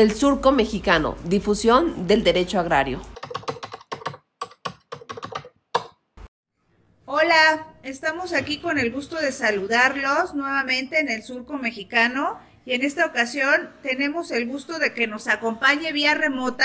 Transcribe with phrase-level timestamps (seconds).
[0.00, 3.02] El Surco Mexicano, difusión del derecho agrario.
[7.04, 12.82] Hola, estamos aquí con el gusto de saludarlos nuevamente en el Surco Mexicano y en
[12.82, 16.64] esta ocasión tenemos el gusto de que nos acompañe vía remota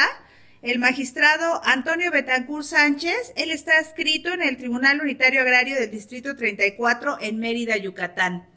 [0.62, 3.34] el magistrado Antonio Betancourt Sánchez.
[3.36, 8.48] Él está escrito en el Tribunal Unitario Agrario del Distrito 34 en Mérida, Yucatán.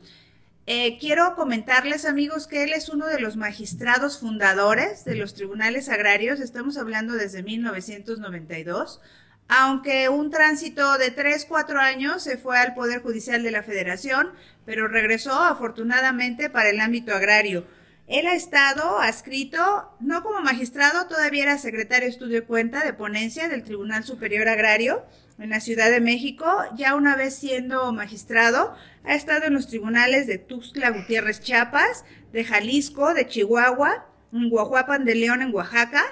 [0.70, 5.88] Eh, quiero comentarles, amigos, que él es uno de los magistrados fundadores de los tribunales
[5.88, 6.40] agrarios.
[6.40, 9.00] Estamos hablando desde 1992.
[9.48, 14.32] Aunque un tránsito de 3, 4 años se fue al Poder Judicial de la Federación,
[14.66, 17.66] pero regresó afortunadamente para el ámbito agrario.
[18.06, 22.92] Él ha estado adscrito, no como magistrado, todavía era secretario de estudio y cuenta de
[22.92, 25.02] ponencia del Tribunal Superior Agrario
[25.38, 26.46] en la Ciudad de México.
[26.76, 28.74] Ya una vez siendo magistrado,
[29.04, 35.04] ha estado en los tribunales de Tuxtla Gutiérrez, Chiapas, de Jalisco, de Chihuahua, en Guajuapan
[35.04, 36.04] de León, en Oaxaca,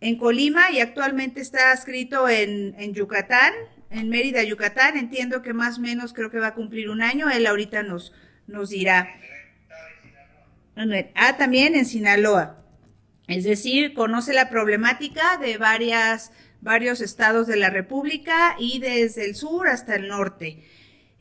[0.00, 3.52] en Colima y actualmente está adscrito en, en Yucatán,
[3.90, 4.96] en Mérida, Yucatán.
[4.96, 7.30] Entiendo que más o menos creo que va a cumplir un año.
[7.30, 8.12] Él ahorita nos,
[8.46, 9.08] nos dirá.
[11.14, 12.62] Ah, también en Sinaloa.
[13.28, 19.34] Es decir, conoce la problemática de varias, varios estados de la República y desde el
[19.34, 20.64] sur hasta el norte.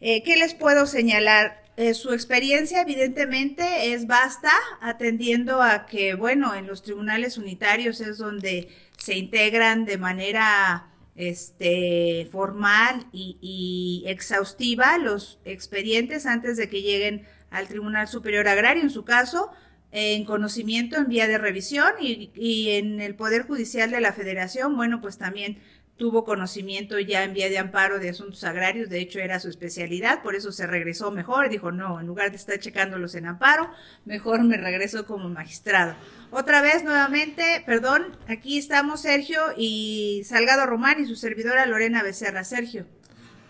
[0.01, 1.63] Eh, ¿Qué les puedo señalar?
[1.77, 8.17] Eh, su experiencia evidentemente es vasta, atendiendo a que, bueno, en los tribunales unitarios es
[8.17, 16.81] donde se integran de manera este, formal y, y exhaustiva los expedientes antes de que
[16.81, 19.51] lleguen al Tribunal Superior Agrario, en su caso,
[19.97, 24.75] en conocimiento en vía de revisión y, y, en el Poder Judicial de la Federación,
[24.75, 25.57] bueno, pues también
[25.95, 30.21] tuvo conocimiento ya en vía de amparo de asuntos agrarios, de hecho era su especialidad,
[30.21, 33.69] por eso se regresó mejor, dijo, no, en lugar de estar checándolos en amparo,
[34.03, 35.95] mejor me regreso como magistrado.
[36.29, 42.43] Otra vez, nuevamente, perdón, aquí estamos Sergio y Salgado Román y su servidora Lorena Becerra.
[42.43, 42.85] Sergio.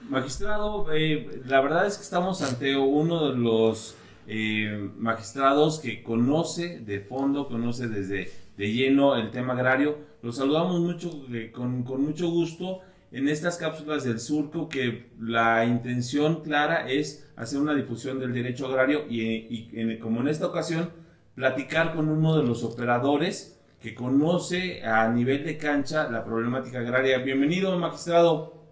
[0.07, 3.95] Magistrado, eh, la verdad es que estamos ante uno de los
[4.27, 9.97] eh, magistrados que conoce de fondo, conoce desde de lleno el tema agrario.
[10.21, 12.81] Los saludamos mucho, eh, con, con, mucho gusto
[13.11, 18.67] en estas cápsulas del surco que la intención clara es hacer una difusión del derecho
[18.67, 20.91] agrario y, como en esta ocasión
[21.35, 27.19] platicar con uno de los operadores que conoce a nivel de cancha la problemática agraria.
[27.19, 28.63] Bienvenido, magistrado.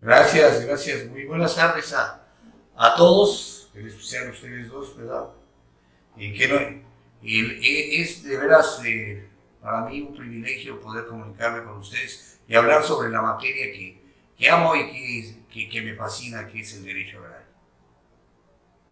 [0.00, 1.10] Gracias, gracias.
[1.10, 2.24] Muy buenas tardes a,
[2.76, 5.28] a todos, en especial a ustedes dos, ¿verdad?
[6.16, 6.56] Y, que no,
[7.22, 9.28] y es de veras eh,
[9.62, 14.02] para mí un privilegio poder comunicarme con ustedes y hablar sobre la materia que,
[14.36, 17.46] que amo y que, que, que, me fascina, que es el derecho agrario.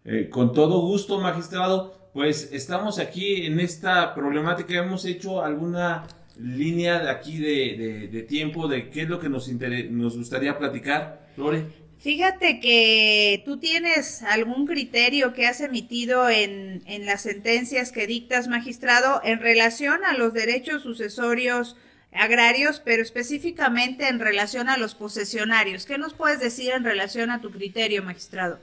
[0.05, 1.99] Eh, con todo gusto, magistrado.
[2.13, 4.73] Pues estamos aquí en esta problemática.
[4.73, 9.29] Hemos hecho alguna línea de aquí de, de, de, tiempo de qué es lo que
[9.29, 11.67] nos, nos gustaría platicar, Lore.
[12.01, 18.47] Fíjate que tú tienes algún criterio que has emitido en, en, las sentencias que dictas,
[18.47, 21.77] magistrado, en relación a los derechos sucesorios
[22.11, 25.85] agrarios, pero específicamente en relación a los posesionarios.
[25.85, 28.59] ¿Qué nos puedes decir en relación a tu criterio, magistrado?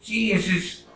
[0.00, 0.86] Sí, eso es,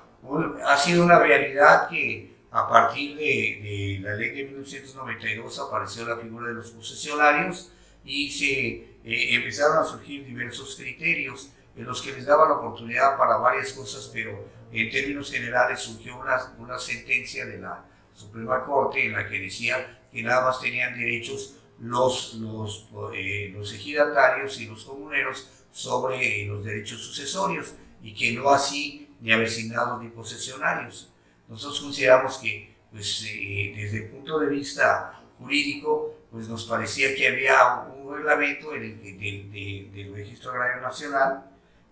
[0.65, 6.19] ha sido una realidad que a partir de, de, la ley de 1992 apareció la
[6.19, 7.73] figura de los posesionarios
[8.09, 8.57] y se
[9.05, 13.73] eh, empezaron a surgir diversos criterios en los que les daban la oportunidad para varias
[13.73, 19.29] cosas, pero en términos generales surgió una, una sentencia de la Suprema Corte en la
[19.29, 25.49] que decía que nada más tenían derechos los, los, eh, los ejidatarios y los comuneros
[25.71, 31.13] sobre eh, los derechos sucesorios y que no así ni avecindados ni posesionarios.
[31.47, 37.29] Nosotros consideramos que, pues, eh, desde el punto de vista jurídico, pues nos parecía que
[37.29, 41.45] había un reglamento en el del, de, del Registro Agrario Nacional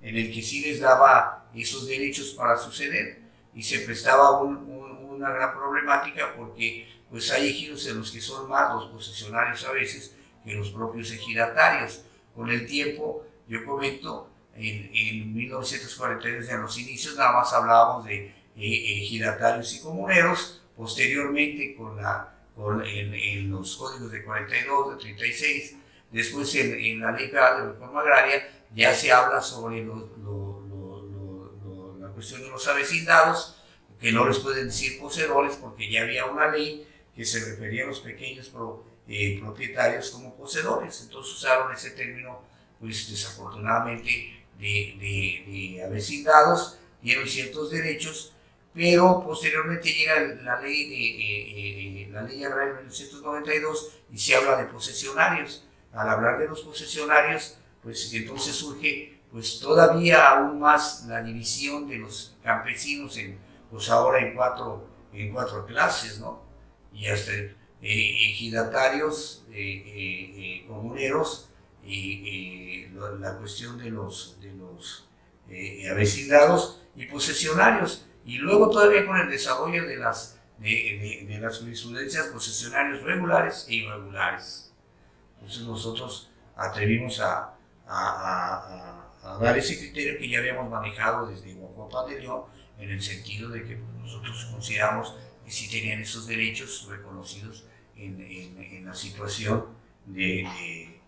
[0.02, 3.20] en el que sí les daba esos derechos para suceder
[3.54, 8.20] y se prestaba un, un, una gran problemática porque pues hay ejidos en los que
[8.20, 12.02] son más los posesionarios a veces que los propios ejidatarios.
[12.34, 18.26] Con el tiempo, yo comento, en, en 1942, en los inicios, nada más hablábamos de
[18.26, 22.35] eh, ejidatarios y comuneros, posteriormente con la,
[22.84, 25.76] en, en, los códigos de 42, de 36,
[26.10, 30.62] después en, en la ley de reforma agraria ya se habla sobre lo, lo,
[31.64, 33.62] lo, la cuestión de los avecindados,
[34.00, 37.86] que no les pueden decir poseedores porque ya había una ley que se refería a
[37.86, 41.00] los pequeños pro, eh, propietarios como poseedores.
[41.02, 42.42] Entonces usaron ese término,
[42.78, 48.34] pues desafortunadamente, de, de, de avecindados, dieron ciertos derechos
[48.76, 54.36] pero posteriormente llega la ley de eh, eh, la ley agraria de 1992 y se
[54.36, 55.66] habla de posesionarios.
[55.94, 61.96] Al hablar de los posesionarios, pues entonces surge pues todavía aún más la división de
[61.96, 63.38] los campesinos en
[63.70, 66.42] pues ahora en cuatro en cuatro clases, ¿no?
[66.92, 67.32] Y hasta
[67.80, 69.46] ejidatarios,
[70.68, 71.48] comuneros,
[71.82, 75.08] y la cuestión de los, de los
[75.90, 82.26] avecindados y posesionarios y luego todavía con el desarrollo de las, de, de, las jurisprudencias
[82.26, 84.72] posesionarios regulares e irregulares.
[85.36, 87.54] Entonces nosotros atrevimos a,
[87.86, 92.42] a, a, dar ese criterio que ya habíamos manejado desde Guajuapan de León,
[92.78, 95.14] en el sentido de que nosotros consideramos
[95.44, 97.64] que sí tenían esos derechos reconocidos
[97.94, 99.66] en, en, en la situación
[100.04, 101.00] de,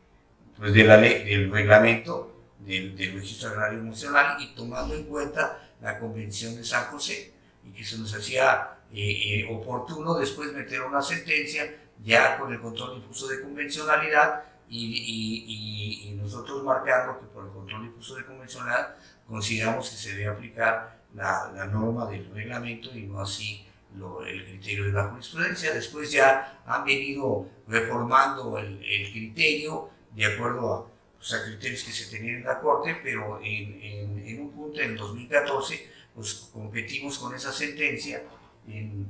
[0.57, 5.68] pues de la ley, del reglamento del, del registro agrario nacional y tomando en cuenta
[5.81, 7.33] la Convención de San José
[7.65, 12.61] y que se nos hacía eh, eh, oportuno después meter una sentencia ya con el
[12.61, 18.97] control difuso de convencionalidad y, y, nosotros marcando que por el control difuso de convencionalidad
[19.27, 23.67] consideramos que se debe aplicar la, la norma del reglamento y no así
[23.97, 25.73] lo, el criterio de la jurisprudencia.
[25.73, 31.93] Después ya han venido reformando el, el criterio de acuerdo a pues, a criterios que
[31.93, 37.19] se tenían en la Corte, pero en, en, en un punto, en 2014, pues competimos
[37.19, 38.23] con esa sentencia
[38.67, 39.07] en,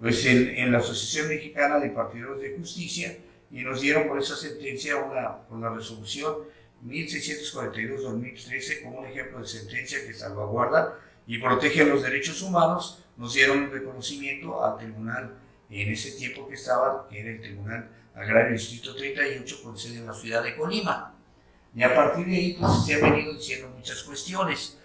[0.00, 3.16] pues en, la Asociación Mexicana de Partidos de Justicia
[3.50, 6.36] y nos dieron por esa sentencia una, una resolución
[6.84, 13.04] 1642-2013 como un ejemplo de sentencia que salvaguarda y protege los derechos humanos.
[13.16, 15.38] Nos dieron un reconocimiento al tribunal
[15.70, 20.06] en ese tiempo que estaba, que era el Tribunal Agrario Distrito 38 con sede en
[20.06, 21.14] la ciudad de Colima.
[21.74, 24.78] Y a partir de ahí pues, se han venido diciendo muchas cuestiones.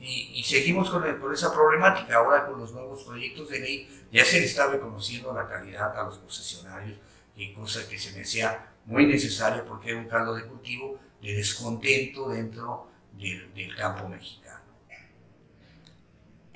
[0.00, 2.16] Y, seguimos con, esa problemática.
[2.16, 6.04] Ahora con los nuevos proyectos de ley ya se le está reconociendo la calidad a
[6.04, 6.98] los posesionarios,
[7.54, 12.28] cosa que se me hacía muy necesaria porque era un caldo de cultivo de descontento
[12.28, 12.88] dentro
[13.18, 14.45] del campo mexicano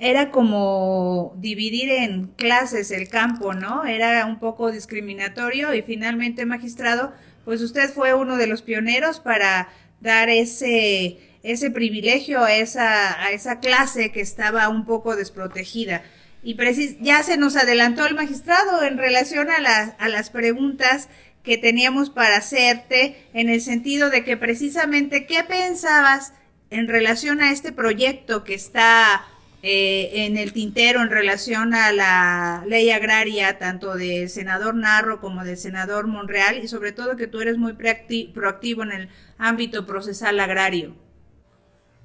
[0.01, 3.85] era como dividir en clases el campo, ¿no?
[3.85, 7.13] Era un poco discriminatorio y finalmente, magistrado,
[7.45, 9.69] pues usted fue uno de los pioneros para
[9.99, 16.01] dar ese, ese privilegio a esa, a esa clase que estaba un poco desprotegida.
[16.41, 16.57] Y
[16.99, 21.09] ya se nos adelantó el magistrado en relación a, a las preguntas
[21.43, 26.33] que teníamos para hacerte, en el sentido de que precisamente, ¿qué pensabas
[26.71, 29.27] en relación a este proyecto que está
[29.63, 35.43] eh, en el tintero en relación a la ley agraria, tanto del senador Narro como
[35.43, 40.39] del senador Monreal, y sobre todo que tú eres muy proactivo en el ámbito procesal
[40.39, 40.95] agrario.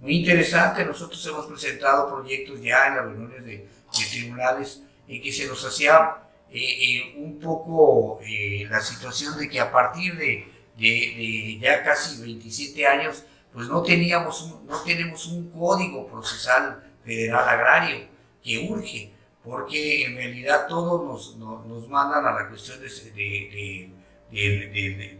[0.03, 3.67] Muy interesante, nosotros hemos presentado proyectos ya en las reuniones de,
[4.11, 6.17] tribunales en que se nos hacía
[6.51, 8.21] eh, eh, un poco
[8.69, 13.25] la situación de que a partir de, de, ya casi 27 años,
[13.55, 18.09] pues no teníamos no tenemos un código procesal federal agrario
[18.43, 19.13] que urge,
[19.43, 23.93] porque en realidad todos nos, nos, mandan a la cuestión de, de,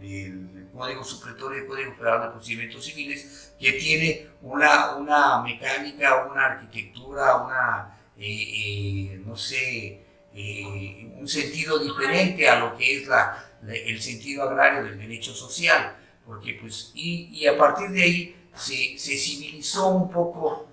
[0.01, 6.45] del Código Supletorio y Código Federal de Procedimientos Civiles, que tiene una, una mecánica, una
[6.45, 10.01] arquitectura, una, eh, eh, no sé,
[10.33, 15.95] eh, un sentido diferente a lo que es la, el sentido agrario del derecho social,
[16.25, 20.66] porque pues, y, y a partir de ahí se, se civilizó un poco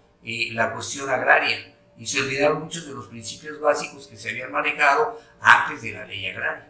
[0.53, 5.21] la cuestión agraria y se olvidaron muchos de los principios básicos que se habían manejado
[5.41, 6.69] antes de la ley agraria.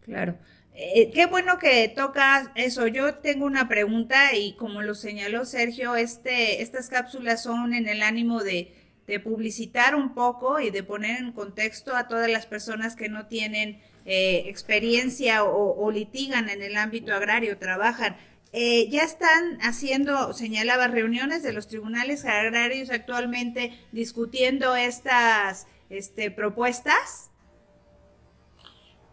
[0.00, 0.36] Claro.
[0.74, 2.86] Eh, qué bueno que tocas eso.
[2.86, 8.02] Yo tengo una pregunta y como lo señaló Sergio, este, estas cápsulas son en el
[8.02, 8.74] ánimo de,
[9.22, 13.82] publicitar un poco y de poner en contexto a todas las personas que no tienen
[14.06, 18.16] eh, experiencia o, litigan en el ámbito agrario, trabajan.
[18.54, 27.30] Eh, ya están haciendo, señalaba, reuniones de los tribunales agrarios actualmente discutiendo estas este, propuestas.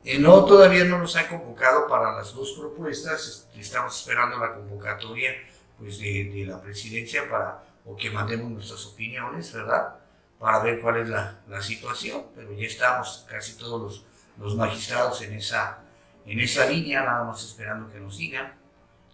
[0.04, 3.48] Eh, no, todavía no nos han convocado para las dos propuestas.
[3.58, 5.32] Estamos esperando la convocatoria
[5.78, 9.96] pues, de, la presidencia para o que mandemos nuestras opiniones, ¿verdad?
[10.38, 12.26] Para ver cuál es la, la situación.
[12.36, 14.06] Pero ya estamos casi todos los,
[14.38, 15.80] los magistrados en esa,
[16.26, 18.59] en esa línea, nada más esperando que nos digan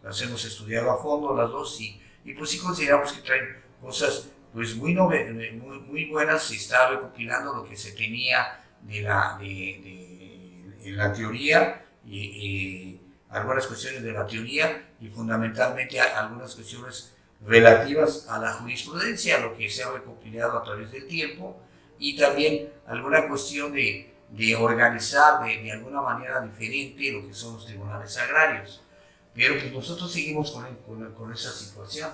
[0.05, 4.29] las hemos estudiado a fondo las dos y, y pues sí consideramos que traen cosas
[4.53, 10.71] pues muy, muy, muy buenas, se está recopilando lo que se tenía de la, de,
[10.81, 17.13] de, la teoría y, algunas cuestiones de la teoría y fundamentalmente algunas cuestiones
[17.45, 21.59] relativas a la jurisprudencia, lo que se ha recopilado a través del tiempo,
[21.99, 27.55] y también alguna cuestión de, de organizar de, de, alguna manera diferente lo que son
[27.55, 28.84] los tribunales agrarios.
[29.35, 32.09] Pero pues nosotros seguimos con, con, esa situación.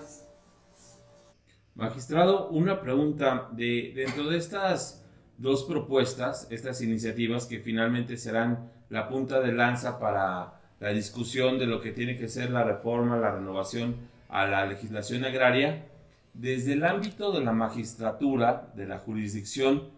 [1.76, 3.48] Magistrado, una pregunta.
[3.52, 5.06] De, dentro de estas
[5.38, 11.68] dos propuestas, estas iniciativas que finalmente serán la punta de lanza para la discusión de
[11.68, 13.96] lo que tiene que ser la reforma, la renovación
[14.28, 15.86] a la legislación agraria,
[16.34, 19.90] desde el ámbito de la magistratura, de la jurisdicción,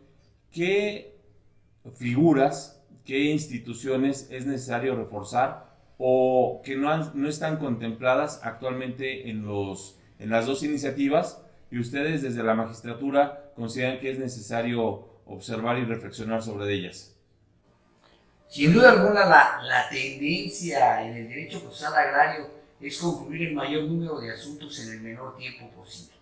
[0.51, 1.15] ¿qué
[1.95, 9.97] figuras, qué instituciones es necesario reforzar o que no, no están contempladas actualmente en, los,
[10.19, 15.85] en las dos iniciativas y ustedes desde la magistratura consideran que es necesario observar y
[15.85, 17.15] reflexionar sobre ellas?
[18.47, 22.47] Sin duda alguna, la, la tendencia en el derecho procesal agrario
[22.79, 26.13] es concluir el mayor número de asuntos en el menor tiempo posible,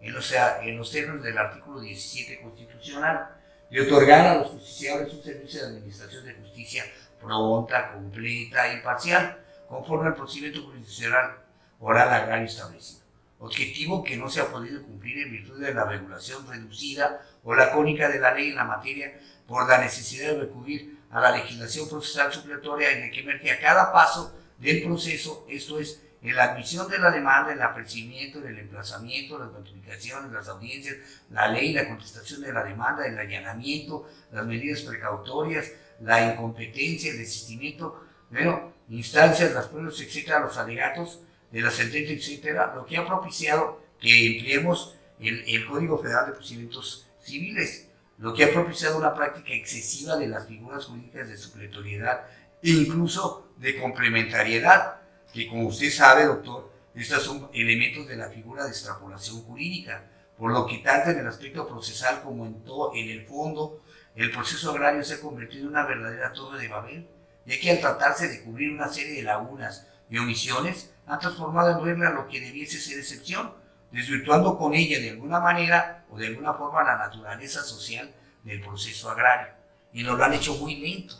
[0.00, 0.32] en los,
[0.62, 3.30] en los términos del artículo 17 constitucional,
[3.70, 6.84] de otorgar a los justiciables un servicio de administración de justicia
[7.20, 11.38] pronta, completa e imparcial, conforme al procedimiento jurisdiccional
[11.78, 13.00] oral agrario establecido.
[13.38, 18.08] Objetivo que no se ha podido cumplir en virtud de la regulación reducida o lacónica
[18.08, 22.32] de la ley en la materia por la necesidad de recurrir a la legislación procesal
[22.32, 26.86] supletoria en la que emerge a cada paso del proceso, esto es, en la admisión
[26.90, 30.96] de la demanda, el apercibimiento, en el emplazamiento, las notificaciones, las audiencias,
[31.30, 37.18] la ley, la contestación de la demanda, el allanamiento, las medidas precautorias, la incompetencia, el
[37.18, 43.06] desistimiento, bueno, instancias, las pruebas, etcétera, los alegatos de la sentencia, etcétera, lo que ha
[43.06, 47.88] propiciado que empleemos el, Código Federal de Procedimientos Civiles,
[48.18, 52.22] lo que ha propiciado una práctica excesiva de las figuras jurídicas de supletoriedad
[52.62, 55.00] e incluso de complementariedad,
[55.32, 60.04] que como usted sabe, doctor, estos son elementos de la figura de extrapolación jurídica,
[60.36, 63.82] por lo que tanto en el aspecto procesal como en, todo, en el fondo,
[64.16, 67.08] el proceso agrario se ha convertido en una verdadera torre de Babel,
[67.46, 71.84] ya que al tratarse de cubrir una serie de lagunas y omisiones, ha transformado en
[71.84, 73.52] regla lo que debiese ser excepción,
[73.92, 78.12] desvirtuando con ella de alguna manera o de alguna forma la naturaleza social
[78.44, 79.54] del proceso agrario.
[79.92, 81.14] Y nos lo han hecho muy lento.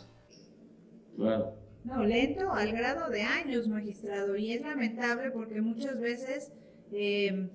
[1.15, 1.55] Claro.
[1.83, 6.51] No, lento al grado de años, magistrado, y es lamentable porque muchas veces
[6.91, 7.49] eh,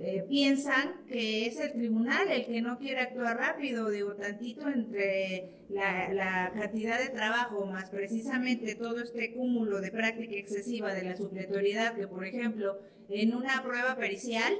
[0.00, 5.64] eh, piensan que es el tribunal el que no quiere actuar rápido, digo, tantito entre
[5.70, 11.16] la, la, cantidad de trabajo más precisamente todo este cúmulo de práctica excesiva de la
[11.16, 12.78] supletoriedad, que por ejemplo,
[13.08, 14.54] en una prueba pericial,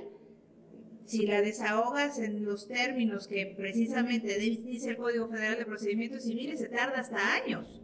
[1.04, 6.58] si la desahogas en los términos que precisamente dice el Código Federal de Procedimientos Civiles,
[6.58, 7.80] se tarda hasta años.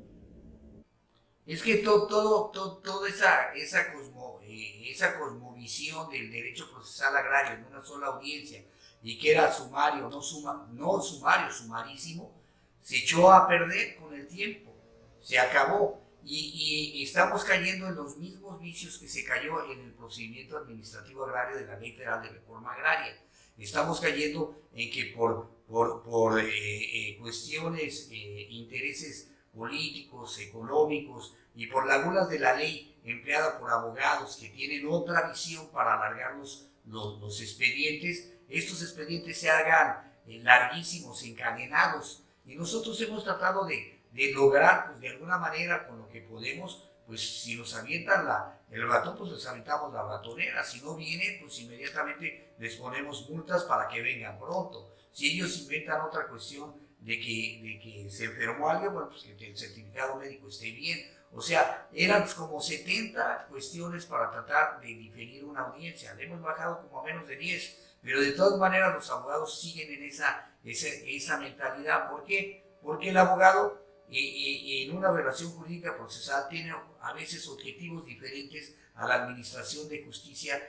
[1.47, 7.15] Es que todo, todo, todo, toda esa, esa, cosmo, eh, esa cosmovisión del derecho procesal
[7.17, 8.65] agrario en una sola audiencia
[9.03, 12.33] y que era sumario, no, suma, no sumario, sumarísimo,
[12.81, 14.75] se echó a perder con el tiempo,
[15.21, 16.03] se acabó.
[16.27, 21.27] Y, y, estamos cayendo en los mismos vicios que se cayó en el procedimiento administrativo
[21.27, 23.15] agrario de la Ley Federal de Reforma Agraria.
[23.59, 31.67] Estamos cayendo en que por, por, por eh, eh, cuestiones, eh, intereses políticos, económicos y
[31.67, 36.69] por lagunas de la ley empleada por abogados que tienen otra visión para alargar los,
[36.87, 42.25] los, expedientes, estos expedientes se hagan eh, larguísimos, encadenados.
[42.47, 46.91] Y nosotros hemos tratado de, de lograr, pues de alguna manera, con lo que podemos,
[47.07, 50.65] pues si nos avientan la, el ratón, pues les aventamos la ratonera.
[50.65, 54.95] Si no viene, pues inmediatamente les ponemos multas para que vengan pronto.
[55.13, 59.51] Si ellos inventan otra cuestión de que, de que se enfermó alguien, bueno, pues que
[59.51, 60.99] el certificado médico esté bien.
[61.33, 66.15] O sea, eran como 70 cuestiones para tratar de diferir una audiencia.
[66.15, 69.93] Le hemos bajado como a menos de 10, pero de todas maneras los abogados siguen
[69.93, 72.09] en esa, esa, esa mentalidad.
[72.09, 72.65] ¿Por qué?
[72.83, 78.77] Porque el abogado eh, eh, en una relación jurídica procesal tiene a veces objetivos diferentes
[78.95, 80.63] a la administración de justicia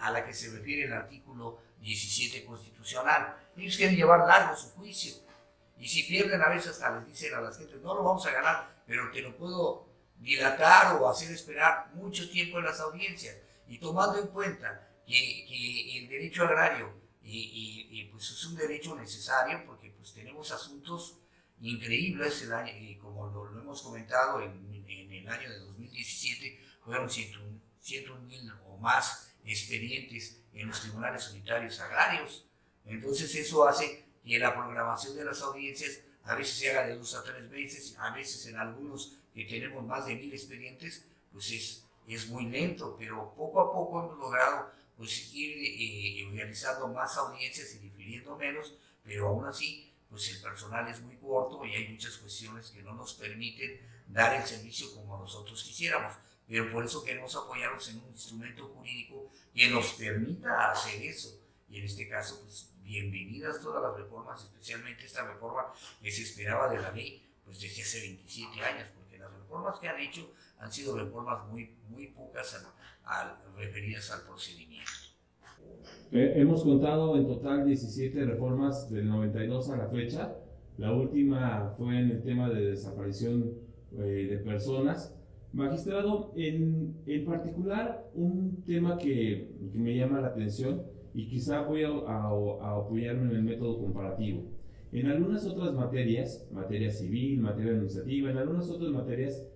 [0.00, 3.36] a la que se refiere el artículo 17 constitucional.
[3.56, 5.27] Ellos quieren llevar largo su juicio
[5.78, 8.32] y si pierden a veces hasta les dicen a las gentes, no lo vamos a
[8.32, 13.36] ganar, pero te lo puedo dilatar o hacer esperar mucho tiempo en las audiencias.
[13.68, 16.92] Y tomando en cuenta que, que el derecho agrario
[17.22, 21.18] y, y, y, pues es un derecho necesario porque pues tenemos asuntos
[21.60, 26.60] increíbles, el año, y como lo, lo, hemos comentado en, en, el año de 2017,
[26.82, 32.46] fueron 101 mil o más expedientes en los tribunales unitarios agrarios.
[32.84, 36.96] Entonces eso hace y en la programación de las audiencias a veces se haga de
[36.96, 41.50] dos a tres veces, a veces en algunos que tenemos más de mil expedientes, pues
[41.52, 47.16] es, es muy lento, pero poco a poco hemos logrado pues ir eh, realizando más
[47.16, 51.88] audiencias y difiriendo menos, pero aún así, pues el personal es muy corto y hay
[51.88, 56.14] muchas cuestiones que no nos permiten dar el servicio como nosotros quisiéramos.
[56.48, 61.38] Pero por eso queremos apoyarnos en un instrumento jurídico que nos permita hacer eso.
[61.70, 65.66] Y en este caso, pues bienvenidas todas las reformas, especialmente esta reforma
[66.02, 69.88] que se esperaba de la ley, pues desde hace 27 años, porque las reformas que
[69.88, 72.64] han hecho han sido reformas muy, muy pocas
[73.04, 74.90] al, referidas al procedimiento.
[76.10, 80.34] Eh, hemos contado en total 17 reformas del 92 a la fecha.
[80.78, 83.52] La última fue en el tema de desaparición
[83.98, 85.14] eh, de personas.
[85.52, 90.82] Magistrado, en, en, particular, un tema que, que me llama la atención
[91.14, 91.88] y quizá voy a,
[92.76, 94.44] apoyarme en el método comparativo.
[94.92, 99.46] En algunas otras materias, materia civil, materia administrativa, en algunas otras materias,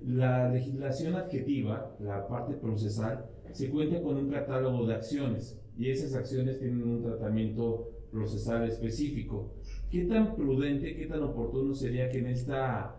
[0.00, 6.14] la legislación adjetiva, la parte procesal, se cuenta con un catálogo de acciones y esas
[6.14, 9.54] acciones tienen un tratamiento procesal específico.
[9.90, 12.96] ¿Qué tan prudente, qué tan oportuno sería que en esta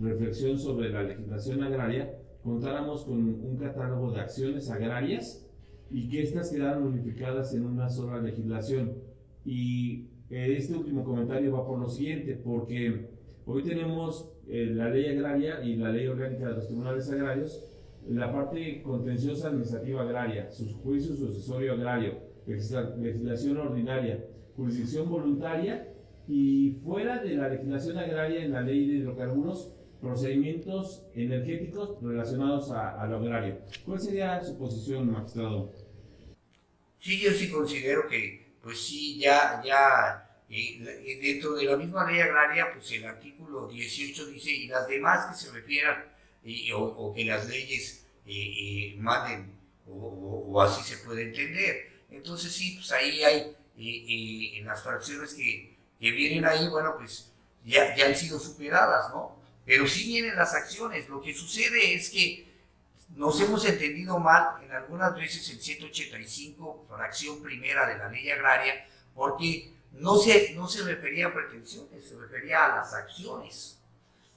[0.00, 5.46] reflexión sobre la legislación agraria contáramos con un catálogo de acciones agrarias
[5.90, 8.94] y que éstas quedaran unificadas en una sola legislación.
[9.44, 13.08] Y eh, este último comentario va por lo siguiente, porque
[13.46, 17.66] hoy tenemos eh, la ley agraria y la ley orgánica de los tribunales agrarios,
[18.08, 22.14] la parte contenciosa administrativa agraria, sus juicios sucesorio agrario,
[22.46, 24.24] legislación ordinaria,
[24.56, 25.88] jurisdicción voluntaria
[26.26, 33.00] y fuera de la legislación agraria en la ley de hidrocarburos, procedimientos energéticos relacionados a,
[33.00, 33.58] a, lo agrario.
[33.84, 35.72] ¿Cuál sería su posición, magistrado?
[37.00, 42.20] Sí, yo sí considero que, pues sí, ya, ya eh, dentro de la misma ley
[42.20, 46.04] agraria, pues el artículo 18 dice, y las demás que se refieran,
[46.74, 49.50] o, que las leyes eh, eh manden,
[49.88, 51.90] o, así se puede entender.
[52.10, 57.32] Entonces sí, pues ahí hay, eh, en las fracciones que, que, vienen ahí, bueno, pues
[57.64, 59.40] ya, ya han sido superadas, ¿no?
[59.64, 61.08] Pero sí vienen las acciones.
[61.08, 62.49] Lo que sucede es que
[63.20, 68.88] nos hemos entendido mal en algunas veces el 185, fracción primera de la ley agraria,
[69.14, 73.78] porque no se, no se refería a pretensiones, se refería a las acciones.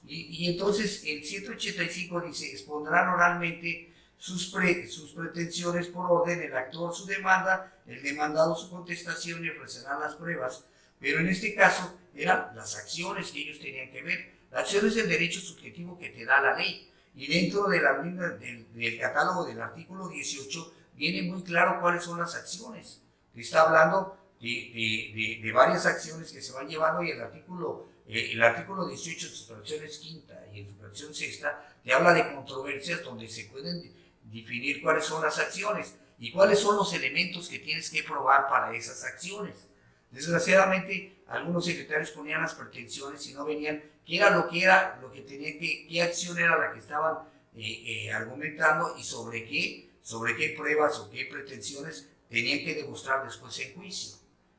[0.06, 7.06] Y, entonces el 185 dice, expondrán oralmente sus, sus pretensiones por orden, el actor su
[7.06, 10.66] demanda, el demandado su contestación y ofrecerán las pruebas.
[11.00, 14.34] Pero en este caso eran las acciones que ellos tenían que ver.
[14.52, 16.90] La acción es el derecho subjetivo que te da la ley.
[17.14, 22.18] Y dentro de la, del, del, catálogo del artículo 18 viene muy claro cuáles son
[22.18, 23.02] las acciones.
[23.34, 24.48] Está hablando de,
[25.14, 29.28] de, de, varias acciones que se van llevando y el artículo, eh, el artículo 18
[29.28, 33.92] de fracciones quinta y en su fracción sexta te habla de controversias donde se pueden
[34.24, 38.74] definir cuáles son las acciones y cuáles son los elementos que tienes que probar para
[38.74, 39.68] esas acciones.
[40.10, 45.10] Desgraciadamente, algunos secretarios ponían las pretensiones y no venían qué era lo que era, lo
[45.10, 47.18] que tenía que, qué acción era la que estaban
[47.56, 53.24] eh, eh, argumentando y sobre qué, sobre qué pruebas o qué pretensiones tenían que demostrar
[53.24, 54.16] después en juicio.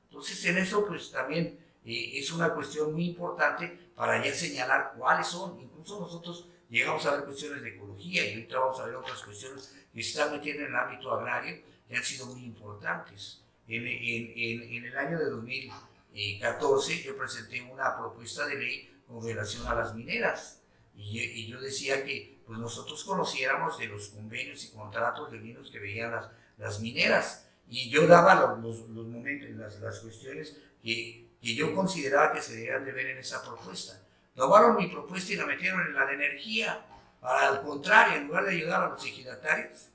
[0.10, 5.28] Entonces, en eso, pues también eh, es una cuestión muy importante para ya señalar cuáles
[5.28, 5.60] son.
[5.60, 9.76] Incluso nosotros llegamos a ver cuestiones de ecología y ahorita vamos a ver otras cuestiones
[9.94, 13.44] que se están metiendo en el ámbito agrario que han sido muy importantes.
[13.68, 19.26] En, en, en, en el año de 2014 yo presenté una propuesta de ley con
[19.26, 20.62] relación a las mineras.
[20.96, 25.80] Y, yo decía que pues nosotros conociéramos de los convenios y contratos de vinos que
[25.80, 27.50] veían las, las mineras.
[27.68, 32.56] Y yo daba los, los, momentos, las, las cuestiones que, que, yo consideraba que se
[32.56, 34.02] debían de ver en esa propuesta.
[34.36, 36.86] Tomaron mi propuesta y la metieron en la de energía.
[37.22, 39.90] Al contrario, en lugar de ayudar a los ejidatarios,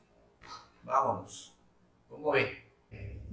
[0.82, 1.54] vámonos.
[2.08, 2.69] ¿Cómo ven?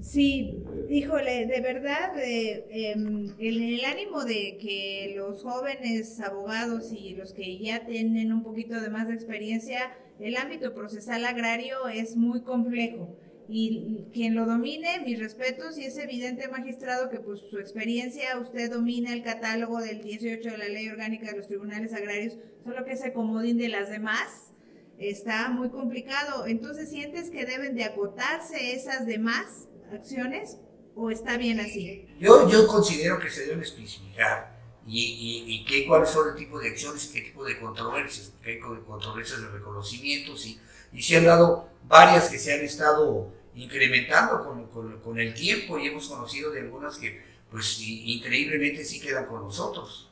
[0.01, 7.33] Sí, híjole, de verdad, eh, en el ánimo de que los jóvenes abogados y los
[7.33, 13.17] que ya tienen un poquito de más experiencia, el ámbito procesal agrario es muy complejo.
[13.49, 18.71] Y quien lo domine, mis respetos, y es evidente, magistrado, que pues su experiencia, usted
[18.71, 22.93] domina el catálogo del 18 de la Ley Orgánica de los Tribunales Agrarios, solo que
[22.93, 24.53] ese comodín de las demás
[24.99, 26.45] está muy complicado.
[26.45, 30.57] Entonces, ¿sientes que deben de acotarse esas demás acciones
[30.95, 32.07] o está bien así?
[32.19, 36.69] Yo, yo considero que se deben especificar y, y, qué, cuáles son el tipo de
[36.69, 40.59] acciones y qué tipo de controversias, qué controversias de reconocimientos y,
[40.93, 45.77] y se han dado varias que se han estado incrementando con, con, con, el tiempo
[45.77, 47.21] y hemos conocido de algunas que
[47.51, 50.11] pues increíblemente sí quedan con nosotros.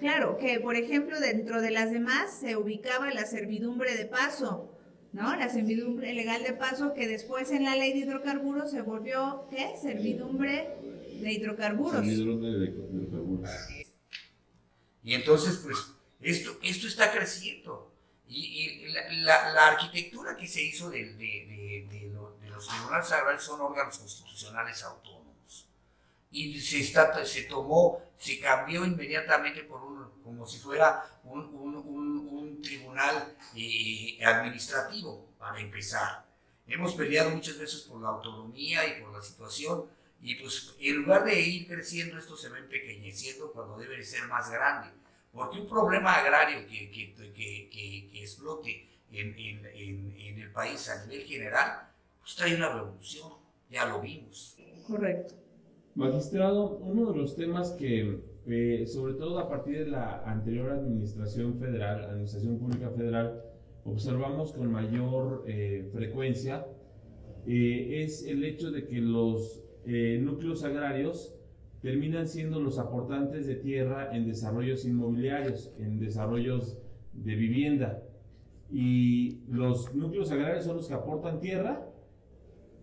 [0.00, 4.71] Claro, que por ejemplo dentro de las demás se ubicaba la servidumbre de paso,
[5.12, 5.36] ¿no?
[5.36, 9.74] La servidumbre legal de paso que después en la ley de hidrocarburos se volvió, ¿qué?
[9.80, 10.70] Servidumbre
[11.20, 12.04] de hidrocarburos.
[12.04, 13.50] Servidumbre de hidrocarburos.
[15.04, 15.78] Y entonces, pues,
[16.20, 17.92] esto, esto está creciendo.
[18.26, 18.86] Y,
[19.22, 22.12] la, arquitectura que se hizo de, de, de,
[22.48, 25.68] los tribunales agrarios son órganos constitucionales autónomos.
[26.30, 31.76] Y se, está, se tomó, se cambió inmediatamente por un, como si fuera un, un,
[31.76, 32.11] un
[32.62, 36.24] tribunal eh, administrativo, para empezar.
[36.66, 39.86] Hemos peleado muchas veces por la autonomía y por la situación,
[40.20, 44.50] y pues en lugar de ir creciendo, esto se va empequeñeciendo cuando debe ser más
[44.50, 50.88] grande porque un problema agrario que, que, que, que explote en, en, en, el país
[50.90, 51.88] a nivel general,
[52.20, 53.32] pues trae una revolución,
[53.70, 54.56] ya lo vimos.
[54.86, 55.34] Correcto.
[55.94, 61.58] Magistrado, uno de los temas que, eh, sobre todo a partir de la anterior administración
[61.58, 63.40] federal, administración pública federal,
[63.84, 66.66] observamos con mayor eh, frecuencia,
[67.46, 71.34] eh, es el hecho de que los núcleos agrarios
[71.80, 76.78] terminan siendo los aportantes de tierra en desarrollos inmobiliarios, en desarrollos
[77.12, 78.02] de vivienda.
[78.70, 81.84] Y los núcleos agrarios son los que aportan tierra,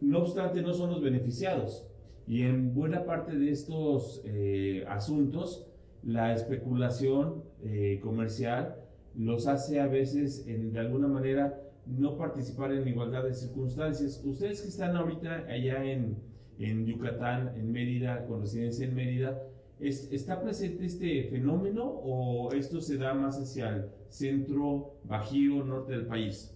[0.02, 1.86] no obstante no son los beneficiados.
[2.30, 5.66] Y en buena parte de estos eh, asuntos,
[6.04, 8.76] la especulación eh, comercial
[9.16, 14.22] los hace a veces, en, de alguna manera, no participar en igualdad de circunstancias.
[14.24, 16.20] Ustedes que están ahorita allá en,
[16.60, 19.42] en Yucatán, en Mérida, con residencia en Mérida,
[19.80, 26.06] ¿está presente este fenómeno o esto se da más hacia el centro, bajío, norte del
[26.06, 26.56] país?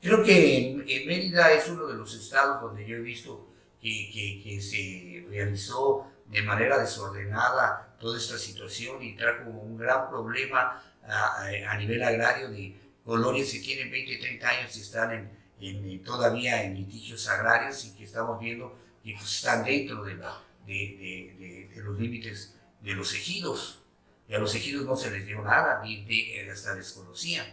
[0.00, 3.54] Creo que en, Mérida es uno de los estados donde yo he visto
[3.86, 10.82] que, que, se realizó de manera desordenada toda esta situación y trajo un gran problema
[11.06, 16.02] a, a nivel agrario de colonias que tienen 20, 30 años y están en, en,
[16.02, 21.70] todavía en litigios agrarios y que estamos viendo que pues, están dentro de, la, de,
[21.72, 23.82] de, los límites de los ejidos.
[24.28, 26.04] Y a los ejidos no se les dio nada, ni
[26.50, 27.46] hasta desconocían.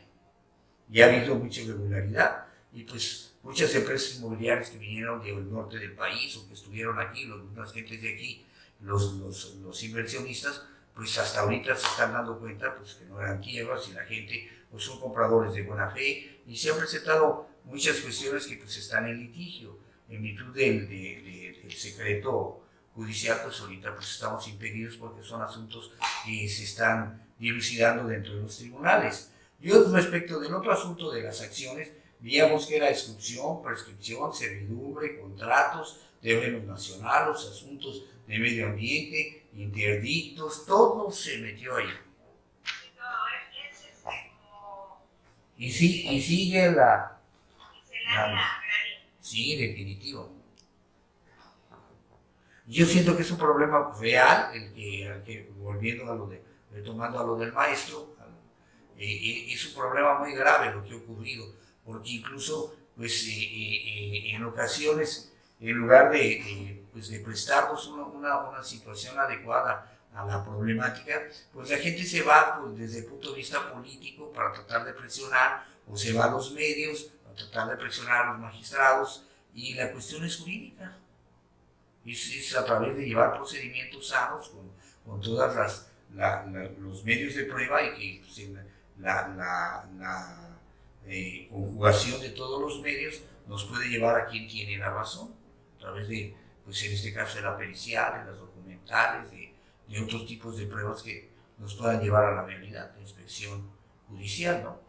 [0.91, 2.46] Y ha habido mucha irregularidad.
[2.72, 7.25] Y pues muchas empresas inmobiliarias que vinieron del norte del país o que estuvieron aquí,
[7.25, 8.45] los, las gentes de aquí,
[8.82, 13.41] los, los, los, inversionistas, pues hasta ahorita se están dando cuenta pues, que no eran
[13.41, 17.97] tierras y la gente pues, son compradores de buena fe y se han presentado muchas
[17.97, 19.77] cuestiones que pues están en litigio,
[20.10, 22.62] en virtud del, secreto
[22.93, 25.91] judicial, pues ahorita pues estamos impedidos porque son asuntos
[26.25, 29.32] que se están dilucidando dentro de los tribunales.
[29.60, 31.91] Yo respecto del otro asunto de las acciones,
[32.23, 41.12] veíamos que era exclusión, prescripción, servidumbre, contratos, deberes nacionales, asuntos de medio ambiente, interdictos, todo
[41.12, 41.89] se metió ahí.
[45.57, 47.19] Y, sí, y sigue la,
[49.19, 50.31] Sí, definitivo.
[52.65, 57.23] Yo siento que es un problema real, el que, volviendo a lo de, retomando a
[57.23, 58.15] lo del maestro,
[58.97, 64.32] eh, eh, es un problema muy grave lo que ha ocurrido, porque incluso, pues, eh,
[64.34, 71.24] en ocasiones, en lugar de, pues, de prestarnos una, una, situación adecuada a la problemática,
[71.52, 74.93] pues la gente se va pues, desde el punto de vista político para tratar de
[74.93, 79.91] presionar, o se va a los medios tratar de presionar a los magistrados y la
[79.91, 80.98] cuestión es jurídica.
[82.06, 84.72] Es, a través de llevar procedimientos sanos con,
[85.06, 85.88] con todos
[86.80, 88.50] los medios de prueba y que pues,
[89.00, 89.28] la,
[89.98, 90.53] la,
[91.08, 95.36] eh, conjugación de todos los medios nos puede llevar a quien tiene la razón,
[95.76, 99.54] a través de, pues en este caso de la pericial, de las documentales, de,
[99.88, 103.70] de otros tipos de pruebas que nos puedan llevar a la realidad de inspección
[104.08, 104.82] judicial, ¿no?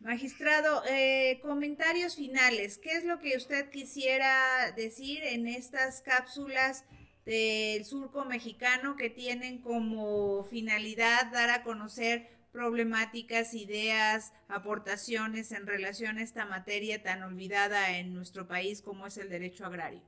[0.00, 2.78] Magistrado, eh, comentarios finales.
[2.78, 6.84] ¿Qué es lo que usted quisiera decir en estas cápsulas
[7.24, 16.16] del surco mexicano que tienen como finalidad dar a conocer problemáticas, ideas, aportaciones en relación
[16.16, 20.00] a esta materia tan olvidada en nuestro país como es el derecho agrario?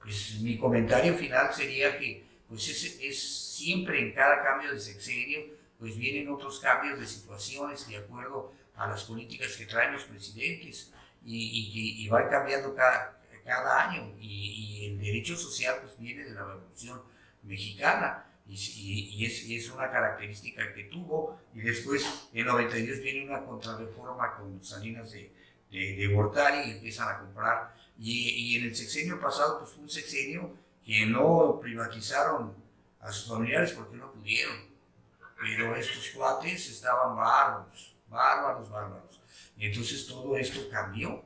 [0.00, 5.40] Pues mi comentario final sería que pues es, es siempre en cada cambio de sexenio
[5.76, 10.92] pues vienen otros cambios de situaciones de acuerdo a las políticas que traen los presidentes
[11.24, 16.44] y, y, van cambiando cada, cada año y, el derecho social pues viene de la
[16.44, 17.02] revolución
[17.42, 18.54] mexicana y,
[19.16, 24.62] y es, es, una característica que tuvo y después en 92 viene una contrarreforma con
[24.62, 25.32] Salinas de,
[25.70, 29.90] de, de Gortari y empiezan a comprar y, en el sexenio pasado pues fue un
[29.90, 30.52] sexenio
[30.84, 32.52] que no privatizaron
[33.00, 34.74] a sus familiares porque no pudieron
[35.40, 39.20] pero estos cuates estaban bárbaros, bárbaros, bárbaros.
[39.58, 41.22] Y entonces todo esto cambió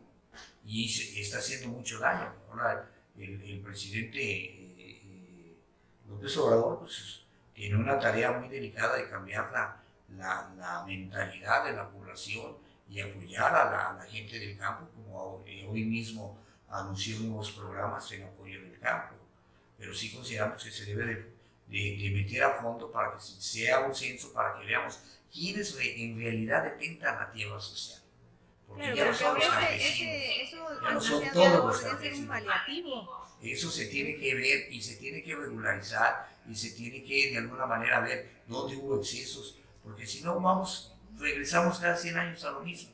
[0.64, 2.35] y se, está haciendo mucho daño.
[2.50, 4.57] Ahora el, el presidente
[6.08, 7.20] López Obrador pues,
[7.54, 9.82] tiene una tarea muy delicada de cambiar la,
[10.56, 12.56] la, mentalidad de la población
[12.88, 18.10] y apoyar a la, a la gente del campo, como hoy mismo anunció nuevos programas
[18.12, 19.14] en apoyo del campo.
[19.76, 21.14] Pero sí consideramos que se debe de,
[21.68, 25.00] de, de meter a fondo para que sea un censo, para que veamos
[25.32, 28.00] quiénes en realidad detentan la tierra social.
[28.68, 32.28] Porque Claro, ya no porque son los ese- eso Ya no son todos los campesinos.
[32.28, 33.26] paliativo.
[33.42, 37.38] Eso se tiene que ver y se tiene que regularizar y se tiene que de
[37.38, 42.50] alguna manera ver dónde hubo excesos, porque si no vamos, regresamos cada 100 años a
[42.50, 42.92] lo mismo.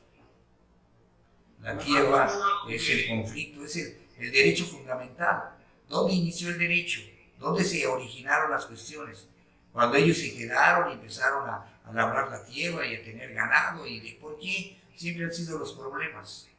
[1.61, 2.29] La tierra
[2.69, 5.55] es el conflicto, es el, el derecho fundamental.
[5.89, 7.01] ¿Dónde inició el derecho?
[7.39, 9.27] ¿Dónde se originaron las cuestiones?
[9.73, 13.85] Cuando ellos se quedaron y empezaron a, a labrar la tierra y a tener ganado,
[13.87, 16.49] y de por qué siempre han sido los problemas.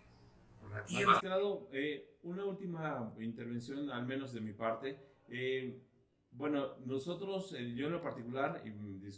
[0.61, 1.07] Por la tierra.
[1.07, 4.99] Magistrado, eh, una última intervención, al menos de mi parte.
[5.29, 5.79] Eh,
[6.33, 8.71] bueno, nosotros, eh, yo en lo particular, y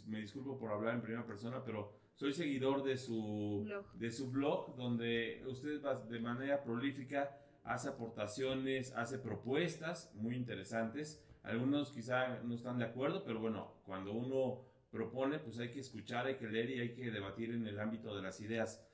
[0.09, 3.93] me disculpo por hablar en primera persona, pero soy seguidor de su Blog.
[3.93, 11.21] de su blog, donde usted va- de manera prolífica hace aportaciones, hace propuestas muy interesantes.
[11.43, 16.25] Algunos quizá no están de acuerdo, pero bueno, cuando uno propone, pues hay que escuchar,
[16.27, 18.85] hay que leer y hay que debatir en el ámbito de las ideas.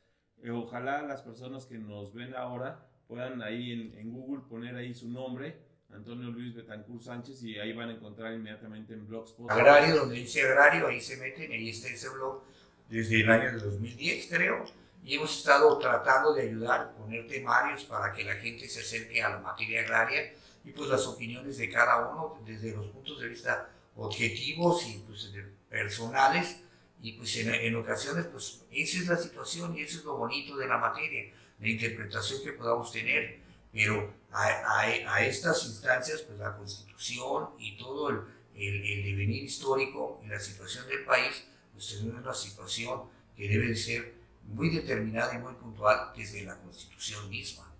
[0.45, 4.93] Eh, Ojalá las personas que nos ven ahora puedan ahí en, en Google poner ahí
[4.93, 5.57] su nombre,
[5.91, 9.49] Antonio Luis Betancourt Sánchez, y ahí van a encontrar inmediatamente en Blogspot.
[9.49, 12.43] agrario, donde dice agrario, ahí se meten, ahí está ese blog
[12.89, 14.65] desde el año de 2010, creo,
[15.03, 19.29] y hemos estado tratando de ayudar, poner temarios para que la gente se acerque a
[19.29, 20.31] la materia agraria
[20.63, 25.31] y pues las opiniones de cada uno desde los puntos de vista objetivos y pues
[25.69, 26.64] personales
[27.05, 30.57] y pues en, en ocasiones pues esa es la situación y eso es lo bonito
[30.57, 33.39] de la materia, la interpretación que podamos tener,
[33.71, 34.43] pero a,
[34.81, 38.19] a- a estas instancias pues la constitución y todo el,
[38.55, 43.03] el, el devenir histórico y la situación del país, pues es una situación
[43.35, 44.13] que debe de ser
[44.43, 47.71] muy determinada y muy puntual desde la constitución misma.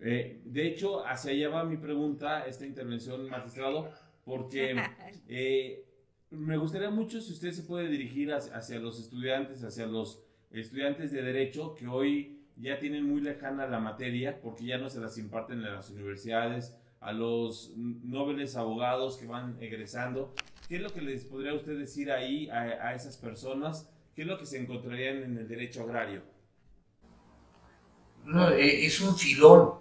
[0.00, 3.92] Eh, de hecho, hacia allá va mi pregunta, esta intervención, magistrado,
[4.24, 4.74] porque
[5.28, 5.84] eh,
[6.30, 11.22] me gustaría mucho si usted se puede dirigir hacia, los estudiantes, hacia los estudiantes de
[11.22, 15.58] Derecho que hoy ya tienen muy lejana la materia, porque ya no se las imparten
[15.58, 20.34] en las universidades, a los nobles abogados que van egresando.
[20.68, 23.90] ¿Qué es lo que les podría usted decir ahí a, a esas personas?
[24.14, 26.22] ¿Qué es lo que se encontrarían en el derecho agrario?
[28.24, 29.72] No, eh, es un filón,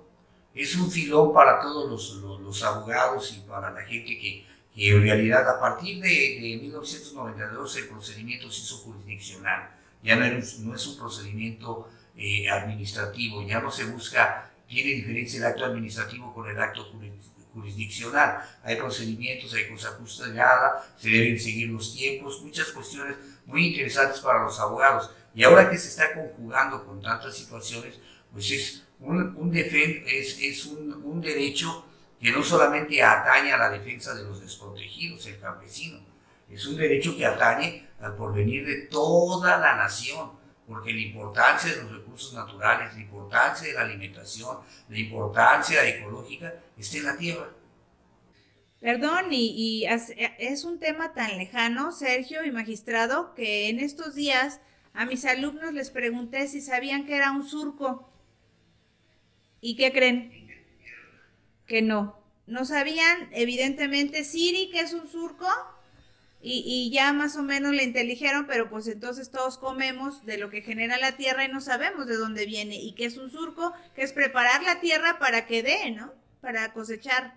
[0.56, 4.46] es un filón para todos los abogados y para la gente que,
[4.80, 9.70] que en realidad a partir de, de 1992 el procedimiento se hizo jurisdiccional,
[10.04, 15.40] ya no, es, no es un procedimiento eh, administrativo, ya no se busca, tiene diferencia
[15.40, 21.40] el acto administrativo con el acto juris- jurisdiccional, hay procedimientos, hay cosa custodiada, se deben
[21.40, 25.12] seguir los tiempos, muchas cuestiones muy interesantes para los abogados.
[25.36, 28.00] Y ahora que se está conjugando con tantas situaciones,
[28.32, 31.86] pues es un, un, defen- es, es un, un derecho
[32.20, 36.00] que no solamente atañe a la defensa de los desprotegidos, el campesino,
[36.50, 40.32] es un derecho que atañe al porvenir de toda la nación,
[40.68, 44.58] porque la importancia de los recursos naturales, la importancia de la alimentación,
[44.90, 47.50] la importancia ecológica está en la tierra.
[48.80, 54.62] Perdón, y, y es un tema tan lejano, Sergio y magistrado, que en estos días
[54.94, 58.10] a mis alumnos les pregunté si sabían que era un surco.
[59.62, 60.39] ¿Y qué creen?
[61.70, 62.20] Que no.
[62.48, 65.48] No sabían, evidentemente, Siri, que es un surco,
[66.42, 70.50] y, y ya más o menos le inteligeron, pero pues entonces todos comemos de lo
[70.50, 72.76] que genera la tierra y no sabemos de dónde viene.
[72.78, 76.14] Y que es un surco, que es preparar la tierra para que dé, ¿no?
[76.42, 77.36] Para cosechar.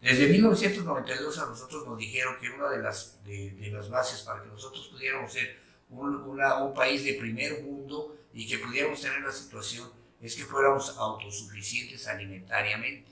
[0.00, 4.42] Desde 1992 a nosotros nos dijeron que una de las, de, de las bases para
[4.42, 5.58] que nosotros pudiéramos ser
[5.90, 9.88] un, una- un país de primer mundo y que pudiéramos tener la situación
[10.20, 13.10] es que fuéramos autosuficientes alimentariamente.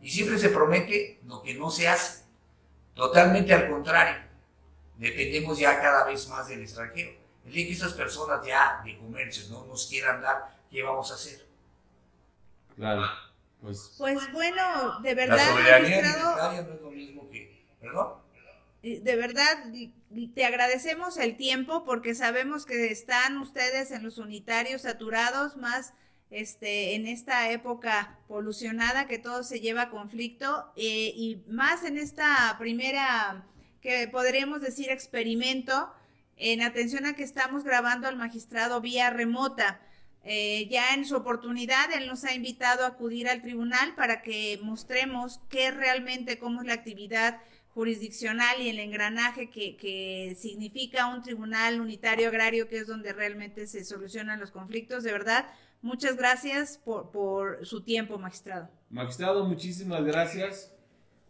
[0.00, 2.24] Y siempre se promete lo que no se hace.
[2.94, 4.24] Totalmente al contrario.
[4.96, 7.12] Dependemos ya cada vez más del extranjero.
[7.44, 11.14] El día que estas personas ya de comercio no nos quieran dar, ¿qué vamos a
[11.14, 11.46] hacer?
[12.74, 13.02] Claro,
[13.60, 17.64] pues Pues bueno, de La verdad, soberanía magistrado, alimentaria no es lo mismo que...
[17.80, 18.26] ¿Perdón?
[18.82, 19.64] eh, de verdad
[20.34, 25.92] te agradecemos el tiempo porque sabemos que están ustedes en los unitarios saturados más
[26.30, 31.98] este en esta época polucionada que todo se lleva a conflicto eh, y más en
[31.98, 33.46] esta primera
[33.80, 35.92] que podríamos decir experimento
[36.36, 39.80] en atención a que estamos grabando al magistrado vía remota.
[40.28, 44.58] Eh, ya en su oportunidad, él nos ha invitado a acudir al tribunal para que
[44.60, 51.22] mostremos qué realmente, cómo es la actividad jurisdiccional y el engranaje que, que, significa un
[51.22, 55.04] tribunal unitario agrario, que es donde realmente se solucionan los conflictos.
[55.04, 55.46] De verdad,
[55.86, 58.68] muchas gracias por, por su tiempo, magistrado.
[58.90, 60.72] Magistrado, muchísimas gracias.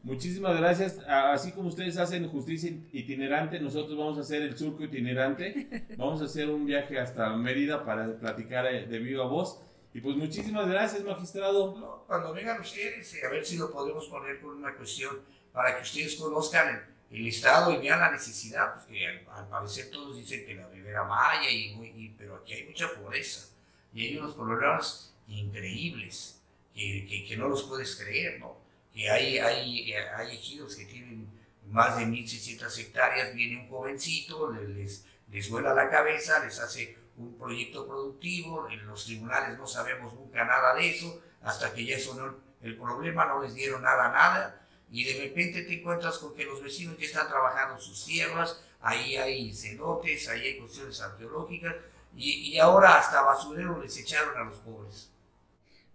[0.07, 1.01] Muchísimas gracias.
[1.09, 5.87] Así como ustedes hacen justicia itinerante, nosotros vamos a hacer el surco itinerante.
[5.97, 9.61] Vamos a hacer un viaje hasta Mérida para platicar eh, de viva voz.
[9.93, 12.05] Y pues muchísimas gracias, magistrado.
[12.07, 15.83] cuando vengan ustedes, eh, a ver si lo podemos poner por una cuestión para que
[15.83, 20.69] ustedes conozcan el, estado y vean la necesidad, porque al, parecer todos dicen que la
[20.69, 23.56] Ribera Maya, y, pero aquí hay mucha pobreza
[23.97, 26.43] y hay unos problemas increíbles
[26.75, 28.59] que, que no los puedes creer, ¿no?
[28.93, 31.27] que hay, hay, hay ejidos que tienen
[31.71, 37.39] más de 1.600 hectáreas, viene un jovencito, les, les vuela la cabeza, les hace un
[37.39, 42.37] proyecto productivo, en los tribunales no sabemos nunca nada de eso, hasta que ya sonó
[42.61, 46.63] el problema, no les dieron nada, nada, y de repente te encuentras con que los
[46.63, 51.75] vecinos ya están trabajando sus tierras, ahí hay cenotes, ahí hay cuestiones arqueológicas,
[52.17, 55.11] y, y ahora hasta basurero les echaron a los pobres.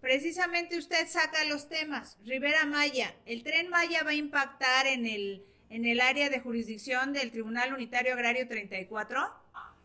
[0.02, 2.18] Precisamente usted saca los temas.
[2.26, 7.14] Rivera Maya, ¿el tren Maya va a impactar en el, en el área de jurisdicción
[7.14, 9.20] del Tribunal Unitario Agrario 34?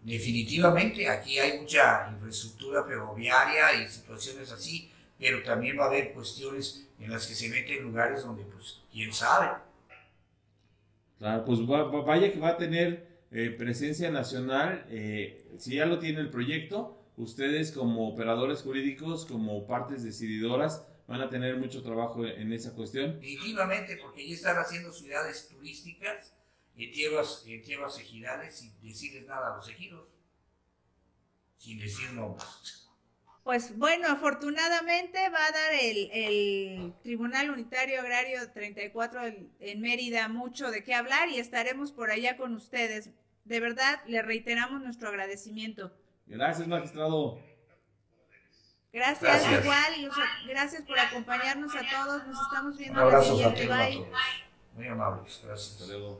[0.02, 6.86] Definitivamente, aquí hay mucha infraestructura ferroviaria y situaciones así, pero también va a haber cuestiones
[6.98, 9.50] en las que se meten lugares donde, pues, quién sabe.
[11.18, 16.20] Claro, pues vaya que va a tener eh, presencia nacional, eh, si ya lo tiene
[16.20, 22.52] el proyecto, ustedes como operadores jurídicos, como partes decididoras, van a tener mucho trabajo en
[22.52, 23.20] esa cuestión.
[23.20, 26.34] Definitivamente, porque ya están haciendo ciudades turísticas
[26.76, 30.08] en tierras, tierras ejidales sin decirles nada a los ejidos,
[31.56, 32.85] sin decir nombres.
[33.46, 39.20] Pues bueno, afortunadamente va a dar el, el, Tribunal Unitario Agrario 34
[39.60, 43.10] en Mérida mucho de qué hablar y estaremos por allá con ustedes.
[43.44, 45.92] De verdad, le reiteramos nuestro agradecimiento.
[46.26, 47.38] Gracias, magistrado.
[48.92, 50.10] Gracias, igual.
[50.48, 52.26] Gracias por acompañarnos a todos.
[52.26, 53.36] Nos estamos viendo Un abrazo
[54.74, 55.40] Muy amables.
[55.44, 55.80] Gracias.
[55.80, 56.18] Hasta luego.